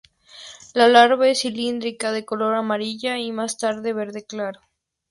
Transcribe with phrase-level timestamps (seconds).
[0.73, 4.59] La larva es cilíndrica, de color amarillo y más tarde verde claro.